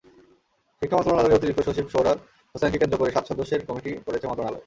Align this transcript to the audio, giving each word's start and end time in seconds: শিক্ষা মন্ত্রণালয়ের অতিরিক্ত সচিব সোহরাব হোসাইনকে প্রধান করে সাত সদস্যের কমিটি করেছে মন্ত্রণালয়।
শিক্ষা 0.81 0.97
মন্ত্রণালয়ের 0.97 1.37
অতিরিক্ত 1.37 1.59
সচিব 1.67 1.85
সোহরাব 1.89 2.17
হোসাইনকে 2.55 2.77
প্রধান 2.79 2.99
করে 2.99 3.13
সাত 3.15 3.23
সদস্যের 3.29 3.65
কমিটি 3.67 3.89
করেছে 4.07 4.25
মন্ত্রণালয়। 4.27 4.59